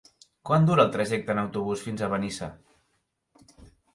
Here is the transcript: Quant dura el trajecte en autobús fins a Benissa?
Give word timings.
Quant 0.49 0.63
dura 0.69 0.85
el 0.87 0.93
trajecte 0.95 1.33
en 1.35 1.41
autobús 1.41 1.85
fins 1.89 2.03
a 2.07 2.11
Benissa? 2.13 2.47